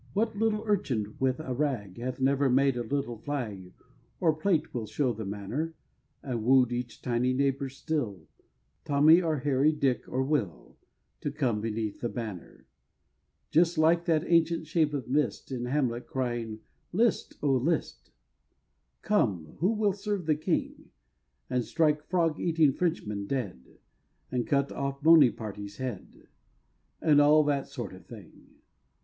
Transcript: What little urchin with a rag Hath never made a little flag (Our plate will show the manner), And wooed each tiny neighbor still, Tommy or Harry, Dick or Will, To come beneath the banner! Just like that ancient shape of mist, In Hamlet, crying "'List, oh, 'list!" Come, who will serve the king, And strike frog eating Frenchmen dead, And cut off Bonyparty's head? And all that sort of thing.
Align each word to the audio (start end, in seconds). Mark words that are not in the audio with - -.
What 0.13 0.35
little 0.35 0.63
urchin 0.65 1.13
with 1.19 1.39
a 1.39 1.53
rag 1.53 1.99
Hath 1.99 2.19
never 2.19 2.49
made 2.49 2.75
a 2.75 2.81
little 2.81 3.19
flag 3.19 3.71
(Our 4.19 4.33
plate 4.33 4.73
will 4.73 4.87
show 4.87 5.13
the 5.13 5.25
manner), 5.25 5.75
And 6.23 6.43
wooed 6.43 6.71
each 6.71 7.03
tiny 7.03 7.33
neighbor 7.33 7.69
still, 7.69 8.27
Tommy 8.83 9.21
or 9.21 9.37
Harry, 9.37 9.71
Dick 9.71 10.05
or 10.09 10.23
Will, 10.23 10.75
To 11.19 11.29
come 11.29 11.61
beneath 11.61 12.01
the 12.01 12.09
banner! 12.09 12.65
Just 13.51 13.77
like 13.77 14.05
that 14.05 14.23
ancient 14.25 14.65
shape 14.65 14.95
of 14.95 15.07
mist, 15.07 15.51
In 15.51 15.65
Hamlet, 15.65 16.07
crying 16.07 16.61
"'List, 16.91 17.35
oh, 17.43 17.53
'list!" 17.57 18.09
Come, 19.03 19.55
who 19.59 19.71
will 19.71 19.93
serve 19.93 20.25
the 20.25 20.33
king, 20.35 20.89
And 21.47 21.63
strike 21.63 22.03
frog 22.09 22.39
eating 22.39 22.73
Frenchmen 22.73 23.27
dead, 23.27 23.77
And 24.31 24.47
cut 24.47 24.71
off 24.71 25.03
Bonyparty's 25.03 25.77
head? 25.77 26.27
And 27.03 27.21
all 27.21 27.43
that 27.43 27.67
sort 27.67 27.93
of 27.93 28.07
thing. 28.07 28.47